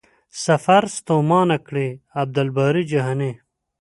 سفر 0.43 0.83
ستومانه 0.97 1.57
کړی.عبدالباري 1.67 2.83
جهاني 2.91 3.31